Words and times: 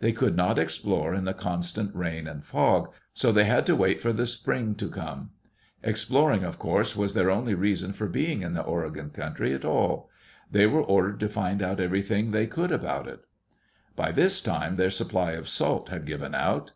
They 0.00 0.12
could 0.12 0.36
not 0.36 0.58
explore 0.58 1.14
in 1.14 1.24
the 1.24 1.32
constant 1.32 1.96
rain 1.96 2.26
and 2.28 2.44
fog, 2.44 2.92
so 3.14 3.32
they 3.32 3.44
had 3.44 3.64
to 3.64 3.74
wait 3.74 4.02
for 4.02 4.12
the 4.12 4.26
spring 4.26 4.74
to 4.74 4.90
come. 4.90 5.30
Exploring, 5.82 6.44
of 6.44 6.58
course, 6.58 6.94
was 6.94 7.14
their 7.14 7.30
only 7.30 7.54
reason 7.54 7.94
for 7.94 8.06
being 8.06 8.42
in 8.42 8.52
the 8.52 8.60
Oregon 8.60 9.08
country 9.08 9.54
at 9.54 9.62
Digitized 9.62 9.64
by 9.64 9.68
CjOOQ 9.68 9.70
IC 9.70 9.72
EARLY 9.72 9.72
DAYS 9.72 9.72
IN 9.72 9.72
OLD 9.72 9.94
OREGON 9.94 10.42
all. 10.42 10.50
They 10.50 10.66
were 10.76 10.82
ordered 10.82 11.20
to 11.20 11.28
find 11.30 11.62
out 11.62 11.80
everything 11.80 12.30
they 12.30 12.46
could 12.46 12.72
about 12.72 13.08
it. 13.08 13.20
By 13.96 14.12
this 14.12 14.40
time 14.42 14.76
their 14.76 14.90
supply 14.90 15.30
of 15.32 15.48
salt 15.48 15.88
had 15.88 16.04
given 16.04 16.34
out. 16.34 16.72